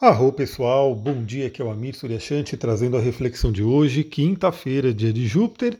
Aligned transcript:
Arro 0.00 0.32
pessoal, 0.32 0.92
bom 0.92 1.24
dia, 1.24 1.46
aqui 1.46 1.62
é 1.62 1.64
o 1.64 1.70
Amir 1.70 1.94
Suryashanti 1.94 2.56
trazendo 2.56 2.96
a 2.96 3.00
reflexão 3.00 3.52
de 3.52 3.62
hoje, 3.62 4.02
quinta-feira, 4.02 4.92
dia 4.92 5.12
de 5.12 5.24
Júpiter. 5.24 5.78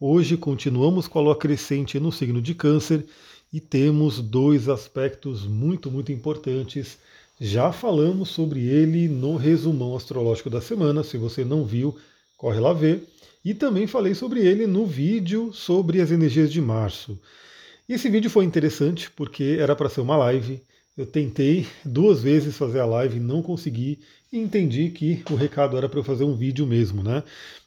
Hoje 0.00 0.36
continuamos 0.36 1.06
com 1.06 1.20
a 1.20 1.22
lua 1.22 1.36
crescente 1.36 2.00
no 2.00 2.10
signo 2.10 2.42
de 2.42 2.56
Câncer 2.56 3.06
e 3.52 3.60
temos 3.60 4.20
dois 4.20 4.68
aspectos 4.68 5.46
muito, 5.46 5.92
muito 5.92 6.10
importantes. 6.10 6.98
Já 7.40 7.70
falamos 7.70 8.30
sobre 8.30 8.66
ele 8.66 9.06
no 9.06 9.36
resumão 9.36 9.94
astrológico 9.94 10.50
da 10.50 10.60
semana, 10.60 11.04
se 11.04 11.16
você 11.16 11.44
não 11.44 11.64
viu, 11.64 11.96
corre 12.36 12.58
lá 12.58 12.72
ver. 12.72 13.08
E 13.44 13.54
também 13.54 13.86
falei 13.86 14.12
sobre 14.12 14.40
ele 14.40 14.66
no 14.66 14.84
vídeo 14.84 15.52
sobre 15.52 16.00
as 16.00 16.10
energias 16.10 16.52
de 16.52 16.60
março. 16.60 17.16
Esse 17.88 18.08
vídeo 18.08 18.28
foi 18.28 18.44
interessante 18.44 19.08
porque 19.08 19.56
era 19.60 19.76
para 19.76 19.88
ser 19.88 20.00
uma 20.00 20.16
live 20.16 20.60
eu 20.96 21.06
tentei 21.06 21.66
duas 21.84 22.22
vezes 22.22 22.56
fazer 22.56 22.80
a 22.80 22.86
live, 22.86 23.18
não 23.18 23.42
consegui 23.42 23.98
e 24.32 24.38
entendi 24.38 24.90
que 24.90 25.22
o 25.30 25.34
recado 25.34 25.76
era 25.76 25.88
para 25.88 26.00
eu 26.00 26.04
fazer 26.04 26.24
um 26.24 26.36
vídeo 26.36 26.66
mesmo, 26.66 27.02
né? 27.02 27.22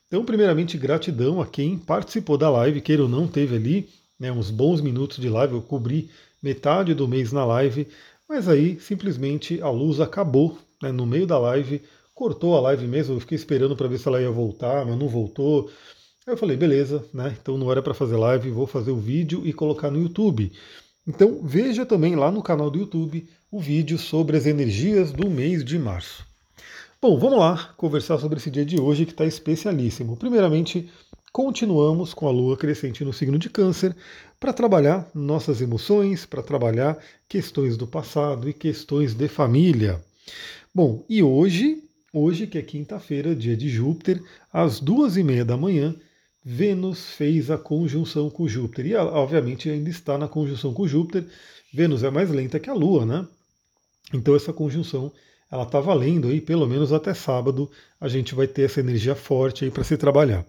Então, 0.08 0.24
primeiramente, 0.24 0.78
gratidão 0.78 1.42
a 1.42 1.48
quem 1.48 1.78
participou 1.78 2.38
da 2.38 2.50
live, 2.50 2.82
queira 2.82 3.04
ou 3.04 3.10
não, 3.10 3.28
teve 3.28 3.56
ali 3.56 3.90
né, 4.20 4.32
uns 4.32 4.52
bons 4.52 4.80
minutos 4.80 5.18
de 5.18 5.28
live, 5.30 5.54
eu 5.56 5.62
cobri 5.62 6.10
metade 6.42 6.94
do 6.94 7.08
mês 7.08 7.32
na 7.32 7.44
live, 7.44 7.88
mas 8.30 8.48
aí 8.48 8.80
simplesmente 8.80 9.62
a 9.62 9.70
luz 9.70 10.00
acabou 10.00 10.58
né, 10.82 10.92
no 10.92 11.06
meio 11.06 11.26
da 11.26 11.38
live, 11.38 11.82
cortou 12.14 12.56
a 12.56 12.62
live 12.62 12.88
mesmo, 12.88 13.16
eu 13.16 13.20
fiquei 13.20 13.36
esperando 13.36 13.76
para 13.76 13.88
ver 13.88 13.98
se 13.98 14.08
ela 14.08 14.22
ia 14.22 14.32
voltar, 14.32 14.86
mas 14.86 14.98
não 14.98 15.08
voltou. 15.08 15.70
Aí 16.26 16.34
eu 16.34 16.38
falei, 16.38 16.56
beleza, 16.56 17.04
né? 17.14 17.36
Então 17.40 17.58
não 17.58 17.72
era 17.72 17.82
para 17.82 17.94
fazer 17.94 18.16
live, 18.16 18.50
vou 18.50 18.66
fazer 18.66 18.92
o 18.92 18.98
vídeo 18.98 19.42
e 19.46 19.54
colocar 19.54 19.92
no 19.92 20.02
YouTube. 20.02 20.52
Então 21.08 21.42
veja 21.44 21.86
também 21.86 22.16
lá 22.16 22.32
no 22.32 22.42
canal 22.42 22.70
do 22.70 22.80
YouTube 22.80 23.28
o 23.52 23.60
vídeo 23.60 23.98
sobre 23.98 24.38
as 24.38 24.46
energias 24.46 25.12
do 25.12 25.30
mês 25.30 25.64
de 25.64 25.78
março. 25.78 26.26
Bom, 27.02 27.20
vamos 27.20 27.38
lá 27.38 27.74
conversar 27.78 28.18
sobre 28.18 28.40
esse 28.40 28.50
dia 28.50 28.66
de 28.66 28.80
hoje 28.82 29.06
que 29.06 29.12
está 29.12 29.26
especialíssimo. 29.26 30.18
Primeiramente, 30.18 30.90
continuamos 31.32 32.14
com 32.14 32.28
a 32.28 32.32
lua 32.32 32.58
crescente 32.58 33.06
no 33.06 33.14
signo 33.14 33.38
de 33.38 33.50
Câncer 33.50 33.96
para 34.40 34.52
trabalhar 34.52 35.08
nossas 35.14 35.62
emoções, 35.62 36.26
para 36.26 36.42
trabalhar 36.42 36.98
questões 37.30 37.78
do 37.78 37.86
passado 37.86 38.50
e 38.50 38.54
questões 38.54 39.14
de 39.14 39.28
família. 39.28 40.04
Bom, 40.74 41.06
e 41.08 41.22
hoje, 41.22 41.84
hoje 42.12 42.48
que 42.48 42.58
é 42.58 42.62
quinta-feira, 42.64 43.36
dia 43.36 43.56
de 43.56 43.70
Júpiter, 43.70 44.24
às 44.52 44.80
duas 44.80 45.18
e 45.18 45.24
meia 45.24 45.46
da 45.46 45.56
manhã, 45.56 45.96
Vênus 46.48 47.10
fez 47.10 47.50
a 47.50 47.58
conjunção 47.58 48.30
com 48.30 48.48
Júpiter. 48.48 48.86
E, 48.86 48.96
obviamente, 48.96 49.68
ainda 49.68 49.90
está 49.90 50.16
na 50.16 50.28
conjunção 50.28 50.72
com 50.76 50.88
Júpiter. 50.88 51.26
Vênus 51.74 52.04
é 52.04 52.12
mais 52.12 52.30
lenta 52.30 52.60
que 52.60 52.70
a 52.70 52.74
Lua, 52.74 53.04
né? 53.04 53.28
Então, 54.14 54.36
essa 54.36 54.54
conjunção 54.54 55.12
ela 55.52 55.64
está 55.64 55.80
valendo 55.80 56.28
aí, 56.28 56.40
pelo 56.40 56.68
menos 56.68 56.94
até 56.94 57.14
sábado, 57.14 57.70
a 58.00 58.08
gente 58.08 58.36
vai 58.36 58.48
ter 58.48 58.64
essa 58.64 58.80
energia 58.80 59.16
forte 59.16 59.66
aí 59.66 59.72
para 59.72 59.84
se 59.84 59.98
trabalhar. 59.98 60.46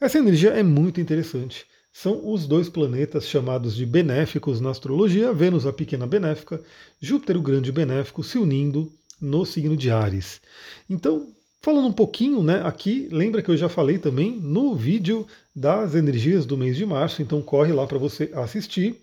Essa 0.00 0.18
energia 0.18 0.50
é 0.50 0.62
muito 0.62 1.00
interessante. 1.00 1.66
São 1.92 2.32
os 2.32 2.46
dois 2.46 2.68
planetas 2.68 3.26
chamados 3.26 3.74
de 3.74 3.84
benéficos 3.84 4.60
na 4.60 4.70
astrologia, 4.70 5.32
Vênus 5.32 5.66
a 5.66 5.72
pequena 5.72 6.06
benéfica, 6.06 6.60
Júpiter 7.00 7.36
o 7.36 7.42
grande 7.42 7.72
benéfico, 7.72 8.22
se 8.22 8.38
unindo 8.38 8.90
no 9.20 9.44
signo 9.44 9.76
de 9.76 9.90
Ares. 9.90 10.40
Então, 10.88 11.28
Falando 11.66 11.88
um 11.88 11.92
pouquinho, 11.92 12.44
né, 12.44 12.62
aqui, 12.64 13.08
lembra 13.10 13.42
que 13.42 13.50
eu 13.50 13.56
já 13.56 13.68
falei 13.68 13.98
também 13.98 14.30
no 14.30 14.76
vídeo 14.76 15.26
das 15.52 15.96
energias 15.96 16.46
do 16.46 16.56
mês 16.56 16.76
de 16.76 16.86
março, 16.86 17.20
então 17.20 17.42
corre 17.42 17.72
lá 17.72 17.84
para 17.88 17.98
você 17.98 18.30
assistir. 18.34 18.94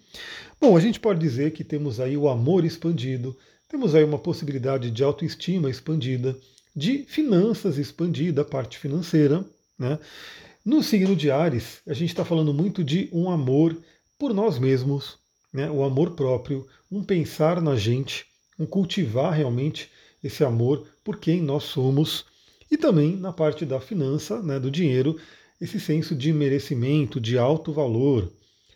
Bom, 0.61 0.77
a 0.77 0.79
gente 0.79 0.97
pode 0.97 1.19
dizer 1.19 1.51
que 1.51 1.61
temos 1.61 1.99
aí 1.99 2.15
o 2.15 2.29
amor 2.29 2.63
expandido, 2.63 3.35
temos 3.67 3.93
aí 3.93 4.01
uma 4.05 4.17
possibilidade 4.17 4.91
de 4.91 5.03
autoestima 5.03 5.69
expandida, 5.69 6.37
de 6.73 6.99
finanças 6.99 7.77
expandida, 7.77 8.43
a 8.43 8.45
parte 8.45 8.77
financeira, 8.77 9.43
né? 9.77 9.99
No 10.63 10.81
signo 10.81 11.17
de 11.17 11.29
Ares, 11.29 11.81
a 11.85 11.93
gente 11.93 12.11
está 12.11 12.23
falando 12.23 12.53
muito 12.53 12.81
de 12.81 13.09
um 13.11 13.29
amor 13.29 13.75
por 14.17 14.33
nós 14.33 14.57
mesmos, 14.57 15.17
né? 15.51 15.69
o 15.69 15.83
amor 15.83 16.11
próprio, 16.11 16.65
um 16.89 17.03
pensar 17.03 17.59
na 17.61 17.75
gente, 17.75 18.25
um 18.57 18.65
cultivar 18.65 19.33
realmente 19.33 19.91
esse 20.23 20.45
amor 20.45 20.87
por 21.03 21.19
quem 21.19 21.41
nós 21.41 21.65
somos. 21.65 22.31
E 22.73 22.77
também 22.77 23.15
na 23.15 23.31
parte 23.31 23.67
da 23.67 23.79
finança, 23.79 24.41
né, 24.41 24.59
do 24.59 24.71
dinheiro, 24.71 25.15
esse 25.61 25.79
senso 25.79 26.15
de 26.15 26.33
merecimento, 26.33 27.21
de 27.21 27.37
alto 27.37 27.71
valor. 27.71 28.33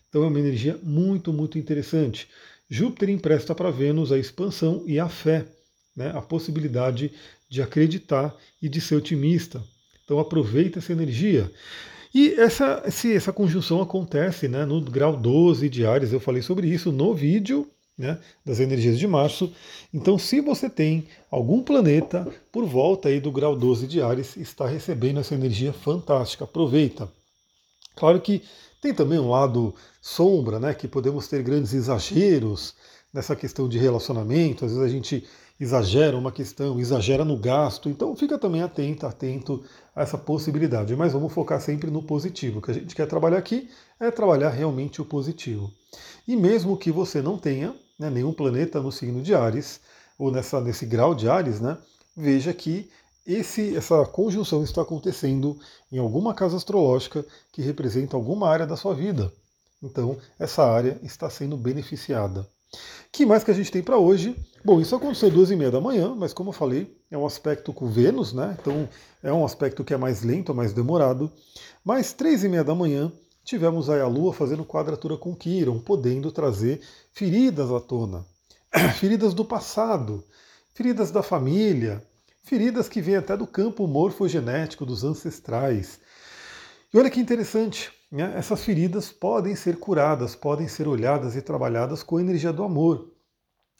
Então 0.07 0.23
é 0.23 0.27
uma 0.27 0.39
energia 0.39 0.79
muito, 0.83 1.33
muito 1.33 1.57
interessante. 1.57 2.27
Júpiter 2.69 3.09
empresta 3.09 3.55
para 3.55 3.71
Vênus 3.71 4.11
a 4.11 4.19
expansão 4.19 4.83
e 4.85 4.99
a 4.99 5.09
fé, 5.09 5.47
né, 5.95 6.11
a 6.13 6.21
possibilidade 6.21 7.11
de 7.49 7.59
acreditar 7.59 8.35
e 8.61 8.69
de 8.69 8.79
ser 8.79 8.97
otimista. 8.97 9.63
Então 10.05 10.19
aproveita 10.19 10.77
essa 10.77 10.91
energia. 10.91 11.51
E 12.13 12.35
essa, 12.35 12.83
essa 12.85 13.33
conjunção 13.33 13.81
acontece 13.81 14.47
né, 14.47 14.63
no 14.63 14.79
grau 14.79 15.17
12 15.17 15.67
de 15.69 15.87
Ares, 15.87 16.13
eu 16.13 16.19
falei 16.19 16.43
sobre 16.43 16.67
isso 16.67 16.91
no 16.91 17.15
vídeo 17.15 17.67
né, 17.97 18.19
das 18.45 18.59
energias 18.59 18.99
de 18.99 19.07
março. 19.07 19.51
Então, 19.93 20.19
se 20.19 20.39
você 20.39 20.69
tem 20.69 21.07
algum 21.31 21.63
planeta 21.63 22.27
por 22.51 22.65
volta 22.65 23.09
aí 23.09 23.19
do 23.19 23.31
grau 23.31 23.55
12 23.55 23.87
de 23.87 24.01
Ares, 24.01 24.37
está 24.37 24.67
recebendo 24.67 25.19
essa 25.19 25.33
energia 25.33 25.73
fantástica, 25.73 26.43
aproveita. 26.43 27.11
Claro 27.95 28.21
que 28.21 28.43
tem 28.79 28.93
também 28.93 29.17
um 29.17 29.29
lado 29.29 29.73
sombra, 30.01 30.59
né, 30.59 30.73
que 30.73 30.87
podemos 30.87 31.27
ter 31.27 31.41
grandes 31.41 31.73
exageros 31.73 32.75
nessa 33.11 33.35
questão 33.35 33.67
de 33.67 33.79
relacionamento, 33.79 34.65
às 34.65 34.71
vezes 34.71 34.85
a 34.85 34.89
gente 34.89 35.25
exagera 35.59 36.15
uma 36.15 36.31
questão, 36.31 36.79
exagera 36.79 37.25
no 37.25 37.35
gasto, 37.35 37.89
então 37.89 38.15
fica 38.15 38.37
também 38.37 38.61
atento, 38.61 39.07
atento 39.07 39.63
a 39.95 40.03
essa 40.03 40.17
possibilidade, 40.17 40.95
mas 40.95 41.13
vamos 41.13 41.33
focar 41.33 41.59
sempre 41.59 41.89
no 41.89 42.03
positivo. 42.03 42.59
O 42.59 42.61
que 42.61 42.69
a 42.69 42.73
gente 42.75 42.95
quer 42.95 43.07
trabalhar 43.07 43.39
aqui 43.39 43.67
é 43.99 44.11
trabalhar 44.11 44.49
realmente 44.51 45.01
o 45.01 45.05
positivo. 45.05 45.71
E 46.27 46.35
mesmo 46.35 46.77
que 46.77 46.91
você 46.91 47.21
não 47.21 47.39
tenha 47.39 47.73
né, 47.97 48.09
nenhum 48.09 48.33
planeta 48.33 48.81
no 48.81 48.91
signo 48.91 49.21
de 49.21 49.33
Ares, 49.33 49.79
ou 50.17 50.31
nessa, 50.31 50.59
nesse 50.61 50.85
grau 50.85 51.13
de 51.13 51.29
Ares, 51.29 51.59
né, 51.59 51.77
veja 52.15 52.53
que 52.53 52.89
esse, 53.25 53.75
essa 53.75 54.05
conjunção 54.05 54.63
está 54.63 54.81
acontecendo 54.81 55.59
em 55.91 55.99
alguma 55.99 56.33
casa 56.33 56.55
astrológica 56.55 57.25
que 57.51 57.61
representa 57.61 58.15
alguma 58.15 58.49
área 58.49 58.65
da 58.65 58.77
sua 58.77 58.95
vida. 58.95 59.31
Então, 59.83 60.17
essa 60.39 60.63
área 60.63 60.97
está 61.03 61.29
sendo 61.29 61.57
beneficiada. 61.57 62.47
que 63.11 63.25
mais 63.25 63.43
que 63.43 63.51
a 63.51 63.53
gente 63.53 63.71
tem 63.71 63.83
para 63.83 63.97
hoje? 63.97 64.35
Bom, 64.63 64.79
isso 64.81 64.95
aconteceu 64.95 65.29
duas 65.29 65.51
e 65.51 65.55
meia 65.55 65.69
da 65.69 65.81
manhã, 65.81 66.15
mas 66.15 66.33
como 66.33 66.49
eu 66.49 66.53
falei, 66.53 66.97
é 67.11 67.17
um 67.17 67.25
aspecto 67.25 67.71
com 67.73 67.87
Vênus, 67.87 68.33
né? 68.33 68.57
Então 68.59 68.87
é 69.21 69.31
um 69.31 69.45
aspecto 69.45 69.83
que 69.83 69.93
é 69.93 69.97
mais 69.97 70.23
lento, 70.23 70.53
mais 70.53 70.73
demorado. 70.73 71.31
Mas 71.83 72.13
três 72.13 72.43
e 72.43 72.49
meia 72.49 72.63
da 72.63 72.73
manhã 72.73 73.11
tivemos 73.47 73.89
aí 73.89 74.01
a 74.01 74.07
Lua 74.07 74.33
fazendo 74.33 74.65
quadratura 74.65 75.15
com 75.15 75.33
Quiron, 75.33 75.79
podendo 75.79 76.31
trazer 76.33 76.81
feridas 77.13 77.71
à 77.71 77.79
tona. 77.79 78.25
feridas 78.99 79.33
do 79.33 79.45
passado, 79.45 80.21
feridas 80.73 81.11
da 81.11 81.23
família, 81.23 82.03
feridas 82.43 82.89
que 82.89 83.01
vêm 83.01 83.15
até 83.15 83.37
do 83.37 83.47
campo 83.47 83.87
morfogenético 83.87 84.85
dos 84.85 85.05
ancestrais. 85.05 85.97
E 86.93 86.97
olha 86.97 87.09
que 87.09 87.21
interessante, 87.21 87.89
né? 88.11 88.33
essas 88.35 88.61
feridas 88.63 89.13
podem 89.13 89.55
ser 89.55 89.77
curadas, 89.77 90.35
podem 90.35 90.67
ser 90.67 90.85
olhadas 90.85 91.35
e 91.37 91.41
trabalhadas 91.41 92.03
com 92.03 92.17
a 92.17 92.21
energia 92.21 92.51
do 92.51 92.63
amor. 92.63 93.13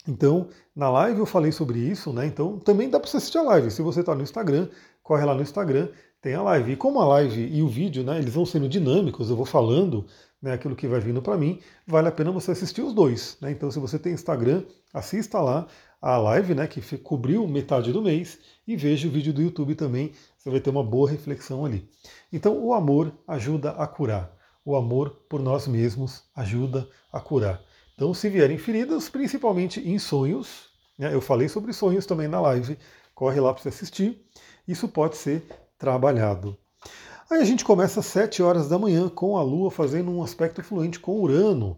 Então, 0.08 0.48
na 0.74 0.90
live 0.90 1.20
eu 1.20 1.26
falei 1.26 1.52
sobre 1.52 1.80
isso, 1.80 2.14
né? 2.14 2.26
Então 2.26 2.58
também 2.58 2.90
dá 2.90 2.98
para 2.98 3.10
você 3.10 3.18
assistir 3.18 3.40
a 3.40 3.44
live. 3.44 3.70
Se 3.70 3.82
você 3.82 4.00
está 4.00 4.16
no 4.16 4.24
Instagram, 4.24 4.70
corre 5.04 5.26
lá 5.26 5.34
no 5.34 5.42
Instagram 5.42 5.90
tem 6.22 6.34
a 6.34 6.42
live. 6.42 6.74
E 6.74 6.76
como 6.76 7.00
a 7.00 7.06
live 7.06 7.50
e 7.54 7.62
o 7.62 7.68
vídeo, 7.68 8.04
né, 8.04 8.18
eles 8.18 8.34
vão 8.34 8.46
sendo 8.46 8.68
dinâmicos, 8.68 9.30
eu 9.30 9.36
vou 9.36 9.46
falando 9.46 10.06
né, 10.42 10.54
aquilo 10.54 10.76
que 10.76 10.88
vai 10.88 11.00
vindo 11.00 11.22
para 11.22 11.38
mim, 11.38 11.60
vale 11.86 12.08
a 12.08 12.12
pena 12.12 12.32
você 12.32 12.52
assistir 12.52 12.82
os 12.82 12.94
dois. 12.94 13.38
Né? 13.42 13.52
Então, 13.52 13.72
se 13.72 13.80
você 13.80 13.98
tem 13.98 14.14
Instagram, 14.14 14.64
assista 14.94 15.40
lá 15.40 15.68
a 16.02 16.18
live, 16.18 16.54
né, 16.54 16.68
que 16.68 16.82
cobriu 16.98 17.48
metade 17.48 17.92
do 17.92 18.02
mês, 18.02 18.40
e 18.68 18.76
veja 18.76 19.08
o 19.08 19.12
vídeo 19.12 19.34
do 19.34 19.42
YouTube 19.42 19.76
também, 19.76 20.12
você 20.38 20.50
vai 20.50 20.60
ter 20.60 20.70
uma 20.70 20.84
boa 20.84 21.10
reflexão 21.10 21.66
ali. 21.66 21.90
Então, 22.32 22.58
o 22.64 22.74
amor 22.74 23.12
ajuda 23.28 23.72
a 23.72 23.88
curar. 23.88 24.32
O 24.64 24.76
amor 24.76 25.10
por 25.30 25.42
nós 25.42 25.68
mesmos 25.68 26.24
ajuda 26.36 26.88
a 27.12 27.20
curar. 27.20 27.62
Então, 27.96 28.14
se 28.14 28.30
vierem 28.30 28.58
feridas, 28.58 29.10
principalmente 29.10 29.80
em 29.80 29.98
sonhos, 29.98 30.68
né, 31.00 31.14
eu 31.14 31.22
falei 31.22 31.50
sobre 31.50 31.74
sonhos 31.74 32.06
também 32.06 32.28
na 32.28 32.40
live, 32.40 32.78
corre 33.16 33.40
lá 33.40 33.54
para 33.54 33.64
você 33.64 33.70
assistir. 33.70 34.22
Isso 34.68 34.88
pode 34.88 35.18
ser 35.18 35.44
trabalhado. 35.78 36.58
Aí 37.30 37.42
a 37.42 37.46
gente 37.46 37.66
começa 37.66 38.00
às 38.00 38.06
7 38.06 38.42
horas 38.42 38.70
da 38.70 38.80
manhã 38.80 39.10
com 39.10 39.38
a 39.38 39.44
Lua 39.44 39.70
fazendo 39.70 40.10
um 40.12 40.24
aspecto 40.24 40.64
fluente 40.64 41.00
com 41.00 41.20
Urano. 41.20 41.78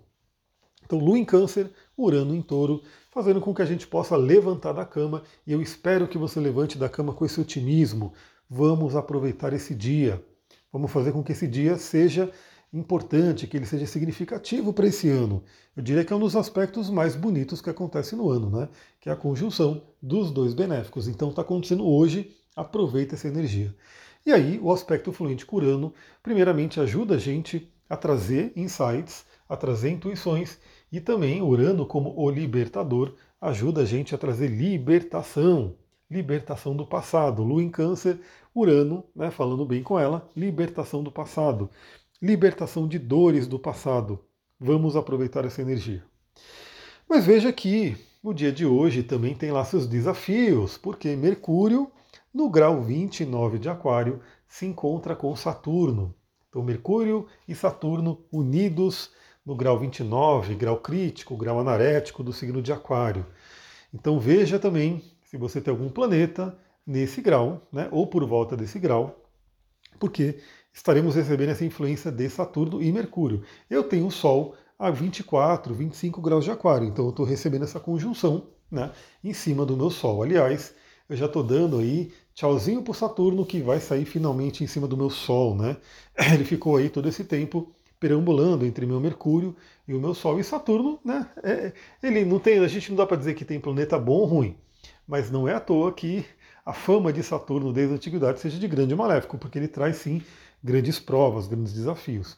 Então, 0.85 0.99
Lua 0.99 1.17
em 1.17 1.25
Câncer, 1.25 1.71
Urano 1.97 2.35
em 2.35 2.41
Touro, 2.41 2.81
fazendo 3.11 3.41
com 3.41 3.53
que 3.53 3.61
a 3.61 3.65
gente 3.65 3.87
possa 3.87 4.15
levantar 4.15 4.73
da 4.73 4.85
cama. 4.85 5.23
E 5.45 5.51
eu 5.51 5.61
espero 5.61 6.07
que 6.07 6.17
você 6.17 6.39
levante 6.39 6.77
da 6.77 6.89
cama 6.89 7.13
com 7.13 7.25
esse 7.25 7.39
otimismo. 7.39 8.13
Vamos 8.49 8.95
aproveitar 8.95 9.53
esse 9.53 9.75
dia. 9.75 10.23
Vamos 10.71 10.91
fazer 10.91 11.11
com 11.11 11.23
que 11.23 11.31
esse 11.31 11.47
dia 11.47 11.77
seja 11.77 12.31
importante, 12.71 13.47
que 13.47 13.57
ele 13.57 13.65
seja 13.65 13.85
significativo 13.85 14.71
para 14.71 14.87
esse 14.87 15.09
ano. 15.09 15.43
Eu 15.75 15.81
diria 15.81 16.05
que 16.05 16.13
é 16.13 16.15
um 16.15 16.19
dos 16.19 16.35
aspectos 16.35 16.89
mais 16.89 17.15
bonitos 17.15 17.61
que 17.61 17.69
acontece 17.69 18.15
no 18.15 18.29
ano, 18.29 18.49
né? 18.49 18.69
Que 18.99 19.09
é 19.09 19.11
a 19.11 19.15
conjunção 19.15 19.81
dos 20.01 20.31
dois 20.31 20.53
benéficos. 20.53 21.07
Então 21.07 21.29
está 21.29 21.41
acontecendo 21.41 21.87
hoje, 21.87 22.35
aproveita 22.59 23.15
essa 23.15 23.27
energia. 23.27 23.73
E 24.25 24.31
aí, 24.31 24.59
o 24.61 24.71
aspecto 24.71 25.11
fluente 25.11 25.45
curano, 25.45 25.93
primeiramente, 26.21 26.79
ajuda 26.79 27.15
a 27.15 27.17
gente 27.17 27.71
a 27.89 27.95
trazer 27.95 28.51
insights, 28.55 29.25
a 29.47 29.55
trazer 29.55 29.89
intuições, 29.89 30.59
e 30.91 30.99
também 30.99 31.41
Urano, 31.41 31.85
como 31.85 32.13
o 32.15 32.29
libertador, 32.29 33.13
ajuda 33.39 33.81
a 33.81 33.85
gente 33.85 34.13
a 34.13 34.17
trazer 34.17 34.47
libertação, 34.47 35.75
libertação 36.09 36.75
do 36.75 36.85
passado. 36.85 37.43
Lua 37.43 37.63
em 37.63 37.69
Câncer, 37.69 38.19
Urano, 38.53 39.03
né, 39.15 39.31
falando 39.31 39.65
bem 39.65 39.81
com 39.81 39.97
ela, 39.97 40.27
libertação 40.35 41.01
do 41.01 41.11
passado, 41.11 41.69
libertação 42.21 42.87
de 42.87 42.99
dores 42.99 43.47
do 43.47 43.57
passado. 43.57 44.19
Vamos 44.59 44.95
aproveitar 44.95 45.45
essa 45.45 45.61
energia. 45.61 46.03
Mas 47.07 47.25
veja 47.25 47.53
que 47.53 47.95
o 48.21 48.33
dia 48.33 48.51
de 48.51 48.65
hoje 48.65 49.01
também 49.01 49.33
tem 49.33 49.51
lá 49.51 49.63
seus 49.63 49.87
desafios, 49.87 50.77
porque 50.77 51.15
Mercúrio, 51.15 51.89
no 52.33 52.49
grau 52.49 52.81
29 52.81 53.59
de 53.59 53.69
Aquário, 53.69 54.21
se 54.47 54.65
encontra 54.65 55.15
com 55.15 55.35
Saturno. 55.35 56.13
Então, 56.49 56.63
Mercúrio 56.63 57.27
e 57.47 57.53
Saturno 57.53 58.23
unidos 58.31 59.11
no 59.45 59.55
grau 59.55 59.77
29, 59.79 60.55
grau 60.55 60.77
crítico, 60.77 61.37
grau 61.37 61.59
anarético 61.59 62.23
do 62.23 62.33
signo 62.33 62.61
de 62.61 62.71
Aquário. 62.71 63.25
Então, 63.93 64.19
veja 64.19 64.59
também 64.59 65.03
se 65.23 65.37
você 65.37 65.61
tem 65.61 65.71
algum 65.71 65.89
planeta 65.89 66.57
nesse 66.85 67.21
grau, 67.21 67.67
né, 67.71 67.87
ou 67.91 68.07
por 68.07 68.25
volta 68.25 68.57
desse 68.57 68.79
grau, 68.79 69.23
porque 69.99 70.39
estaremos 70.73 71.15
recebendo 71.15 71.49
essa 71.49 71.63
influência 71.63 72.11
de 72.11 72.27
Saturno 72.29 72.81
e 72.81 72.91
Mercúrio. 72.91 73.43
Eu 73.69 73.83
tenho 73.83 74.07
o 74.07 74.11
Sol 74.11 74.55
a 74.77 74.89
24, 74.89 75.73
25 75.73 76.21
graus 76.21 76.45
de 76.45 76.51
Aquário, 76.51 76.87
então 76.87 77.05
eu 77.05 77.11
estou 77.11 77.25
recebendo 77.25 77.63
essa 77.63 77.79
conjunção 77.79 78.47
né, 78.71 78.91
em 79.23 79.33
cima 79.33 79.65
do 79.65 79.77
meu 79.77 79.89
Sol. 79.91 80.23
Aliás, 80.23 80.73
eu 81.09 81.17
já 81.17 81.25
estou 81.25 81.43
dando 81.43 81.79
aí 81.79 82.13
tchauzinho 82.35 82.83
para 82.83 82.93
Saturno 82.93 83.45
que 83.45 83.61
vai 83.61 83.79
sair 83.79 84.05
finalmente 84.05 84.63
em 84.63 84.67
cima 84.67 84.87
do 84.87 84.95
meu 84.95 85.09
Sol, 85.09 85.55
né? 85.55 85.77
Ele 86.33 86.45
ficou 86.45 86.77
aí 86.77 86.89
todo 86.89 87.09
esse 87.09 87.23
tempo 87.23 87.73
perambulando 87.99 88.65
entre 88.65 88.85
meu 88.85 88.99
Mercúrio 88.99 89.55
e 89.87 89.93
o 89.93 89.99
meu 89.99 90.13
Sol. 90.13 90.39
E 90.39 90.43
Saturno, 90.43 90.99
né? 91.03 91.29
É, 91.43 91.73
ele 92.01 92.23
não 92.23 92.39
tem, 92.39 92.59
a 92.59 92.67
gente 92.67 92.89
não 92.89 92.95
dá 92.95 93.05
para 93.05 93.17
dizer 93.17 93.33
que 93.33 93.43
tem 93.43 93.59
planeta 93.59 93.99
bom 93.99 94.19
ou 94.19 94.25
ruim, 94.25 94.57
mas 95.07 95.29
não 95.29 95.47
é 95.47 95.55
à 95.55 95.59
toa 95.59 95.91
que 95.91 96.25
a 96.65 96.71
fama 96.71 97.11
de 97.11 97.23
Saturno 97.23 97.73
desde 97.73 97.93
a 97.93 97.95
antiguidade 97.97 98.39
seja 98.39 98.59
de 98.59 98.67
grande 98.67 98.95
maléfico, 98.95 99.37
porque 99.37 99.57
ele 99.57 99.67
traz 99.67 99.97
sim 99.97 100.21
grandes 100.63 100.99
provas, 100.99 101.47
grandes 101.47 101.73
desafios. 101.73 102.37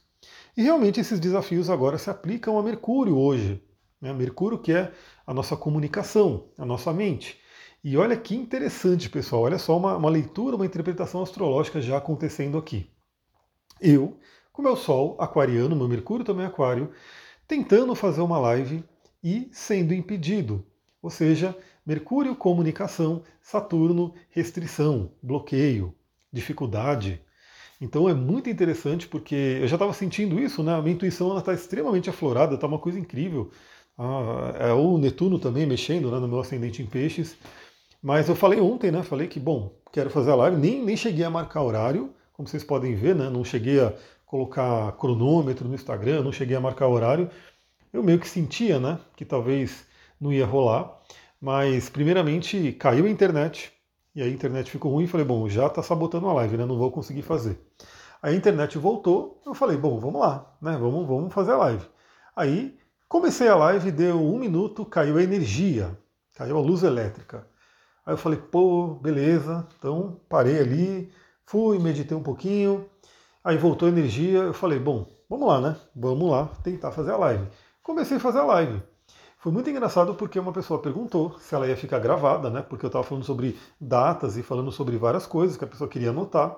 E 0.55 0.63
realmente 0.63 0.99
esses 0.99 1.19
desafios 1.19 1.69
agora 1.69 1.97
se 1.97 2.09
aplicam 2.09 2.57
a 2.57 2.63
Mercúrio 2.63 3.17
hoje. 3.17 3.61
Né? 3.99 4.13
Mercúrio 4.13 4.57
que 4.57 4.71
é 4.71 4.91
a 5.27 5.33
nossa 5.33 5.55
comunicação, 5.55 6.45
a 6.57 6.65
nossa 6.65 6.91
mente. 6.93 7.40
E 7.83 7.97
olha 7.97 8.15
que 8.15 8.35
interessante, 8.35 9.09
pessoal. 9.09 9.43
Olha 9.43 9.57
só 9.57 9.75
uma, 9.75 9.97
uma 9.97 10.09
leitura, 10.09 10.55
uma 10.55 10.65
interpretação 10.65 11.23
astrológica 11.23 11.81
já 11.81 11.97
acontecendo 11.97 12.57
aqui. 12.57 12.87
Eu, 13.79 14.19
com 14.53 14.61
meu 14.61 14.75
Sol 14.75 15.17
aquariano, 15.19 15.75
meu 15.75 15.87
Mercúrio 15.87 16.23
também 16.23 16.45
aquário, 16.45 16.91
tentando 17.47 17.95
fazer 17.95 18.21
uma 18.21 18.37
live 18.37 18.83
e 19.23 19.49
sendo 19.51 19.93
impedido. 19.95 20.63
Ou 21.01 21.09
seja, 21.09 21.57
Mercúrio, 21.83 22.35
comunicação, 22.35 23.23
Saturno, 23.41 24.13
restrição, 24.29 25.11
bloqueio, 25.21 25.95
dificuldade. 26.31 27.19
Então 27.81 28.07
é 28.07 28.13
muito 28.13 28.47
interessante 28.47 29.07
porque 29.07 29.57
eu 29.59 29.67
já 29.67 29.75
estava 29.75 29.91
sentindo 29.93 30.39
isso, 30.39 30.61
né? 30.61 30.75
A 30.75 30.81
minha 30.83 30.93
intuição 30.93 31.35
está 31.35 31.51
extremamente 31.51 32.11
aflorada, 32.11 32.53
está 32.53 32.67
uma 32.67 32.77
coisa 32.77 32.99
incrível. 32.99 33.49
Ah, 33.97 34.53
é 34.59 34.71
o 34.71 34.99
Netuno 34.99 35.39
também 35.39 35.65
mexendo 35.65 36.11
né, 36.11 36.19
no 36.19 36.27
meu 36.27 36.39
ascendente 36.39 36.83
em 36.83 36.85
peixes. 36.85 37.35
Mas 38.01 38.27
eu 38.27 38.35
falei 38.35 38.59
ontem, 38.59 38.91
né? 38.91 39.03
Falei 39.03 39.27
que, 39.27 39.39
bom, 39.39 39.75
quero 39.91 40.09
fazer 40.09 40.31
a 40.31 40.35
live, 40.35 40.57
nem, 40.57 40.83
nem 40.83 40.97
cheguei 40.97 41.23
a 41.23 41.29
marcar 41.29 41.61
horário, 41.61 42.13
como 42.33 42.47
vocês 42.47 42.63
podem 42.63 42.95
ver, 42.95 43.15
né? 43.15 43.29
Não 43.29 43.43
cheguei 43.43 43.79
a 43.79 43.93
colocar 44.25 44.93
cronômetro 44.93 45.67
no 45.67 45.75
Instagram, 45.75 46.23
não 46.23 46.31
cheguei 46.31 46.55
a 46.55 46.61
marcar 46.61 46.87
horário. 46.87 47.29
Eu 47.93 48.01
meio 48.01 48.19
que 48.19 48.27
sentia, 48.27 48.79
né? 48.79 48.99
Que 49.15 49.25
talvez 49.25 49.85
não 50.19 50.31
ia 50.33 50.45
rolar. 50.45 50.99
Mas, 51.39 51.89
primeiramente, 51.89 52.71
caiu 52.73 53.05
a 53.05 53.09
internet, 53.09 53.71
e 54.15 54.21
a 54.21 54.27
internet 54.27 54.69
ficou 54.69 54.91
ruim, 54.91 55.07
falei, 55.07 55.25
bom, 55.25 55.47
já 55.47 55.67
está 55.67 55.83
sabotando 55.83 56.27
a 56.27 56.33
live, 56.33 56.57
né? 56.57 56.65
Não 56.65 56.77
vou 56.77 56.91
conseguir 56.91 57.21
fazer. 57.21 57.59
A 58.21 58.31
internet 58.31 58.77
voltou, 58.77 59.41
eu 59.45 59.53
falei, 59.53 59.77
bom, 59.77 59.99
vamos 59.99 60.21
lá, 60.21 60.55
né? 60.61 60.77
Vamos, 60.77 61.07
vamos 61.07 61.33
fazer 61.33 61.51
a 61.51 61.57
live. 61.57 61.85
Aí 62.35 62.77
comecei 63.07 63.47
a 63.47 63.55
live, 63.55 63.91
deu 63.91 64.21
um 64.21 64.37
minuto, 64.37 64.85
caiu 64.85 65.17
a 65.17 65.23
energia, 65.23 65.97
caiu 66.33 66.57
a 66.57 66.61
luz 66.61 66.83
elétrica. 66.83 67.47
Aí 68.05 68.13
eu 68.13 68.17
falei, 68.17 68.39
pô, 68.39 68.95
beleza. 68.95 69.67
Então 69.77 70.19
parei 70.29 70.59
ali, 70.59 71.11
fui, 71.45 71.79
meditei 71.79 72.17
um 72.17 72.23
pouquinho. 72.23 72.89
Aí 73.43 73.57
voltou 73.57 73.87
a 73.87 73.91
energia. 73.91 74.39
Eu 74.39 74.53
falei, 74.53 74.79
bom, 74.79 75.07
vamos 75.29 75.47
lá, 75.47 75.61
né? 75.61 75.77
Vamos 75.95 76.29
lá 76.29 76.47
tentar 76.63 76.91
fazer 76.91 77.11
a 77.11 77.17
live. 77.17 77.47
Comecei 77.83 78.17
a 78.17 78.19
fazer 78.19 78.39
a 78.39 78.45
live. 78.45 78.81
Foi 79.37 79.51
muito 79.51 79.69
engraçado 79.69 80.13
porque 80.13 80.39
uma 80.39 80.53
pessoa 80.53 80.79
perguntou 80.79 81.35
se 81.39 81.55
ela 81.55 81.67
ia 81.67 81.75
ficar 81.75 81.97
gravada, 81.97 82.49
né? 82.49 82.61
Porque 82.61 82.85
eu 82.85 82.89
estava 82.89 83.03
falando 83.03 83.23
sobre 83.23 83.57
datas 83.79 84.37
e 84.37 84.43
falando 84.43 84.71
sobre 84.71 84.97
várias 84.97 85.25
coisas 85.25 85.57
que 85.57 85.63
a 85.63 85.67
pessoa 85.67 85.89
queria 85.89 86.11
anotar. 86.11 86.55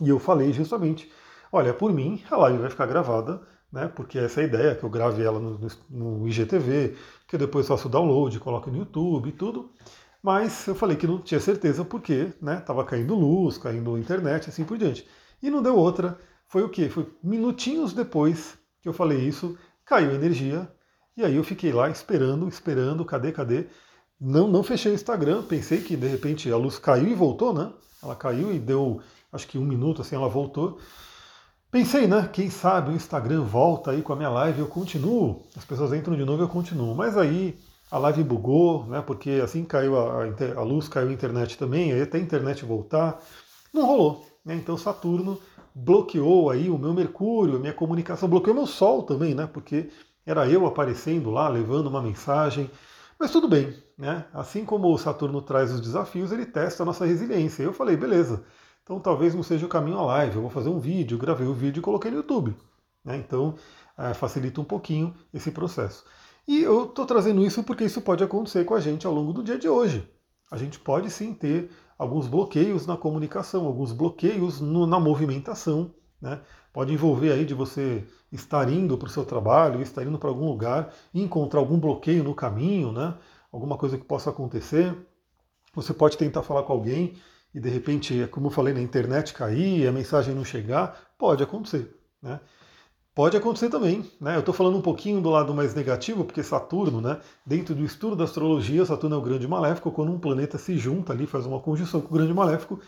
E 0.00 0.08
eu 0.08 0.20
falei 0.20 0.52
justamente, 0.52 1.10
olha, 1.52 1.74
por 1.74 1.92
mim 1.92 2.22
a 2.30 2.36
live 2.36 2.58
vai 2.58 2.70
ficar 2.70 2.86
gravada, 2.86 3.42
né? 3.72 3.88
Porque 3.88 4.16
essa 4.16 4.40
é 4.40 4.44
a 4.44 4.46
ideia, 4.46 4.74
que 4.76 4.84
eu 4.84 4.90
grave 4.90 5.24
ela 5.24 5.40
no, 5.40 5.58
no 5.90 6.28
IGTV, 6.28 6.96
que 7.26 7.34
eu 7.34 7.40
depois 7.40 7.66
faço 7.66 7.88
o 7.88 7.90
download, 7.90 8.38
coloco 8.38 8.70
no 8.70 8.78
YouTube 8.78 9.28
e 9.30 9.32
tudo. 9.32 9.72
Mas 10.22 10.66
eu 10.66 10.74
falei 10.74 10.96
que 10.96 11.06
não 11.06 11.20
tinha 11.20 11.40
certeza 11.40 11.84
porque 11.84 12.32
né, 12.42 12.62
caindo 12.86 13.14
luz, 13.14 13.56
caindo 13.56 13.98
internet, 13.98 14.48
assim 14.48 14.64
por 14.64 14.76
diante. 14.76 15.06
E 15.42 15.50
não 15.50 15.62
deu 15.62 15.76
outra. 15.76 16.18
Foi 16.48 16.62
o 16.62 16.68
quê? 16.68 16.88
Foi 16.88 17.06
minutinhos 17.22 17.92
depois 17.92 18.58
que 18.80 18.88
eu 18.88 18.92
falei 18.92 19.20
isso, 19.20 19.56
caiu 19.84 20.12
energia. 20.12 20.70
E 21.16 21.24
aí 21.24 21.36
eu 21.36 21.44
fiquei 21.44 21.72
lá 21.72 21.88
esperando, 21.90 22.48
esperando, 22.48 23.04
cadê, 23.04 23.32
cadê? 23.32 23.66
Não, 24.20 24.48
não 24.48 24.62
fechei 24.62 24.92
o 24.92 24.94
Instagram, 24.94 25.42
pensei 25.42 25.80
que 25.80 25.96
de 25.96 26.06
repente 26.06 26.50
a 26.50 26.56
luz 26.56 26.78
caiu 26.78 27.08
e 27.08 27.14
voltou, 27.14 27.52
né? 27.52 27.72
Ela 28.02 28.16
caiu 28.16 28.52
e 28.52 28.58
deu, 28.58 29.00
acho 29.32 29.46
que 29.46 29.58
um 29.58 29.64
minuto 29.64 30.02
assim, 30.02 30.16
ela 30.16 30.28
voltou. 30.28 30.78
Pensei, 31.70 32.06
né? 32.06 32.28
Quem 32.32 32.48
sabe 32.48 32.90
o 32.90 32.94
Instagram 32.94 33.42
volta 33.42 33.90
aí 33.90 34.00
com 34.00 34.12
a 34.12 34.16
minha 34.16 34.30
live, 34.30 34.60
eu 34.60 34.66
continuo. 34.66 35.42
As 35.56 35.64
pessoas 35.64 35.92
entram 35.92 36.16
de 36.16 36.24
novo, 36.24 36.42
eu 36.42 36.48
continuo. 36.48 36.94
Mas 36.94 37.16
aí 37.16 37.58
a 37.90 37.98
live 37.98 38.22
bugou, 38.22 38.86
né? 38.86 39.02
Porque 39.02 39.40
assim 39.42 39.64
caiu 39.64 39.98
a, 39.98 40.24
a, 40.56 40.62
luz, 40.62 40.88
caiu 40.88 41.08
a 41.08 41.12
internet 41.12 41.56
também, 41.56 41.92
aí 41.92 42.02
até 42.02 42.18
a 42.18 42.20
internet 42.20 42.64
voltar, 42.64 43.20
não 43.72 43.86
rolou. 43.86 44.26
Né? 44.44 44.54
Então 44.54 44.76
Saturno 44.76 45.40
bloqueou 45.74 46.50
aí 46.50 46.68
o 46.68 46.78
meu 46.78 46.92
Mercúrio, 46.92 47.56
a 47.56 47.58
minha 47.58 47.72
comunicação, 47.72 48.28
bloqueou 48.28 48.54
meu 48.54 48.66
Sol 48.66 49.02
também, 49.02 49.34
né? 49.34 49.48
Porque 49.52 49.90
era 50.26 50.48
eu 50.48 50.66
aparecendo 50.66 51.30
lá, 51.30 51.48
levando 51.48 51.86
uma 51.86 52.02
mensagem. 52.02 52.70
Mas 53.18 53.30
tudo 53.30 53.48
bem, 53.48 53.74
né? 53.96 54.26
Assim 54.32 54.64
como 54.64 54.92
o 54.92 54.98
Saturno 54.98 55.40
traz 55.42 55.72
os 55.72 55.80
desafios, 55.80 56.30
ele 56.30 56.46
testa 56.46 56.82
a 56.82 56.86
nossa 56.86 57.04
resiliência. 57.04 57.62
Eu 57.62 57.72
falei, 57.72 57.96
beleza, 57.96 58.44
então 58.82 59.00
talvez 59.00 59.34
não 59.34 59.42
seja 59.42 59.66
o 59.66 59.68
caminho 59.68 59.98
à 59.98 60.02
live, 60.02 60.36
eu 60.36 60.42
vou 60.42 60.50
fazer 60.50 60.68
um 60.68 60.78
vídeo, 60.78 61.18
gravei 61.18 61.46
o 61.46 61.54
vídeo 61.54 61.80
e 61.80 61.82
coloquei 61.82 62.10
no 62.10 62.18
YouTube. 62.18 62.54
Né? 63.04 63.16
Então 63.16 63.54
é, 63.96 64.14
facilita 64.14 64.60
um 64.60 64.64
pouquinho 64.64 65.14
esse 65.32 65.50
processo. 65.50 66.04
E 66.48 66.62
eu 66.62 66.86
estou 66.86 67.04
trazendo 67.04 67.44
isso 67.44 67.62
porque 67.62 67.84
isso 67.84 68.00
pode 68.00 68.24
acontecer 68.24 68.64
com 68.64 68.74
a 68.74 68.80
gente 68.80 69.06
ao 69.06 69.12
longo 69.12 69.34
do 69.34 69.44
dia 69.44 69.58
de 69.58 69.68
hoje. 69.68 70.10
A 70.50 70.56
gente 70.56 70.80
pode 70.80 71.10
sim 71.10 71.34
ter 71.34 71.70
alguns 71.98 72.26
bloqueios 72.26 72.86
na 72.86 72.96
comunicação, 72.96 73.66
alguns 73.66 73.92
bloqueios 73.92 74.58
no, 74.58 74.86
na 74.86 74.98
movimentação. 74.98 75.94
Né? 76.18 76.40
Pode 76.72 76.90
envolver 76.90 77.32
aí 77.32 77.44
de 77.44 77.52
você 77.52 78.02
estar 78.32 78.66
indo 78.70 78.96
para 78.96 79.08
o 79.08 79.10
seu 79.10 79.26
trabalho, 79.26 79.82
estar 79.82 80.02
indo 80.02 80.18
para 80.18 80.30
algum 80.30 80.48
lugar 80.48 80.90
e 81.12 81.20
encontrar 81.20 81.60
algum 81.60 81.78
bloqueio 81.78 82.24
no 82.24 82.34
caminho, 82.34 82.92
né? 82.92 83.14
alguma 83.52 83.76
coisa 83.76 83.98
que 83.98 84.04
possa 84.04 84.30
acontecer. 84.30 84.96
Você 85.74 85.92
pode 85.92 86.16
tentar 86.16 86.42
falar 86.42 86.62
com 86.62 86.72
alguém 86.72 87.14
e 87.54 87.60
de 87.60 87.68
repente, 87.68 88.26
como 88.30 88.46
eu 88.46 88.50
falei, 88.50 88.72
na 88.72 88.80
internet 88.80 89.34
cair, 89.34 89.86
a 89.86 89.92
mensagem 89.92 90.34
não 90.34 90.46
chegar, 90.46 90.98
pode 91.18 91.42
acontecer. 91.42 91.94
Né? 92.22 92.40
Pode 93.18 93.36
acontecer 93.36 93.68
também, 93.68 94.08
né? 94.20 94.36
Eu 94.36 94.38
estou 94.38 94.54
falando 94.54 94.78
um 94.78 94.80
pouquinho 94.80 95.20
do 95.20 95.28
lado 95.28 95.52
mais 95.52 95.74
negativo, 95.74 96.24
porque 96.24 96.40
Saturno, 96.40 97.00
né? 97.00 97.20
Dentro 97.44 97.74
do 97.74 97.84
estudo 97.84 98.14
da 98.14 98.22
astrologia, 98.22 98.86
Saturno 98.86 99.16
é 99.16 99.18
o 99.18 99.22
grande 99.22 99.48
maléfico. 99.48 99.90
Quando 99.90 100.12
um 100.12 100.20
planeta 100.20 100.56
se 100.56 100.78
junta 100.78 101.12
ali, 101.12 101.26
faz 101.26 101.44
uma 101.44 101.58
conjunção 101.58 102.00
com 102.00 102.14
o 102.14 102.16
grande 102.16 102.32
maléfico, 102.32 102.78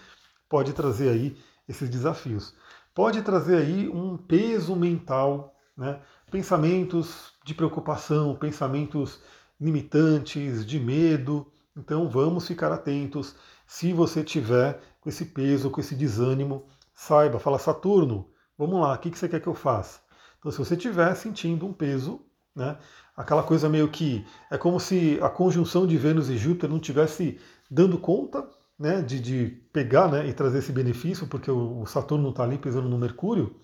pode 0.48 0.72
trazer 0.72 1.08
aí 1.08 1.36
esses 1.68 1.90
desafios. 1.90 2.54
Pode 2.94 3.22
trazer 3.22 3.56
aí 3.56 3.88
um 3.88 4.16
peso 4.16 4.76
mental, 4.76 5.52
né? 5.76 5.98
Pensamentos 6.30 7.32
de 7.44 7.52
preocupação, 7.52 8.36
pensamentos 8.36 9.18
limitantes, 9.60 10.64
de 10.64 10.78
medo. 10.78 11.44
Então 11.76 12.08
vamos 12.08 12.46
ficar 12.46 12.70
atentos. 12.70 13.34
Se 13.66 13.92
você 13.92 14.22
tiver 14.22 14.80
com 15.00 15.08
esse 15.08 15.24
peso, 15.24 15.70
com 15.70 15.80
esse 15.80 15.96
desânimo, 15.96 16.66
saiba, 16.94 17.40
fala 17.40 17.58
Saturno, 17.58 18.30
vamos 18.56 18.80
lá, 18.80 18.94
o 18.94 18.98
que, 18.98 19.10
que 19.10 19.18
você 19.18 19.28
quer 19.28 19.40
que 19.40 19.48
eu 19.48 19.54
faça? 19.56 20.08
Então, 20.40 20.50
se 20.50 20.58
você 20.58 20.74
estiver 20.74 21.14
sentindo 21.14 21.66
um 21.66 21.72
peso, 21.72 22.20
né, 22.56 22.78
aquela 23.14 23.42
coisa 23.42 23.68
meio 23.68 23.88
que 23.88 24.26
é 24.50 24.56
como 24.56 24.80
se 24.80 25.18
a 25.22 25.28
conjunção 25.28 25.86
de 25.86 25.96
Vênus 25.96 26.30
e 26.30 26.36
Júpiter 26.36 26.68
não 26.68 26.80
tivesse 26.80 27.38
dando 27.70 27.98
conta 27.98 28.48
né, 28.78 29.02
de, 29.02 29.20
de 29.20 29.46
pegar 29.70 30.10
né, 30.10 30.26
e 30.26 30.32
trazer 30.32 30.60
esse 30.60 30.72
benefício, 30.72 31.26
porque 31.26 31.50
o, 31.50 31.84
Saturno 31.84 32.24
não 32.24 32.30
está 32.30 32.42
ali 32.42 32.56
pisando 32.56 32.88
no 32.88 32.98
Mercúrio, 32.98 33.54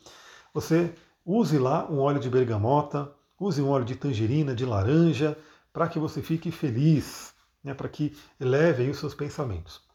você 0.52 0.92
use 1.24 1.58
lá 1.58 1.90
um 1.90 1.98
óleo 1.98 2.20
de 2.20 2.28
bergamota, 2.28 3.10
use 3.40 3.60
um 3.62 3.68
óleo 3.68 3.86
de 3.86 3.96
tangerina, 3.96 4.54
de 4.54 4.66
laranja, 4.66 5.36
para 5.72 5.88
que 5.88 5.98
você 5.98 6.20
fique 6.20 6.50
feliz, 6.50 7.34
né, 7.64 7.72
para 7.72 7.88
que 7.88 8.14
eleve 8.38 8.90
os 8.90 8.98
seus 8.98 9.14
pensamentos. 9.14 9.85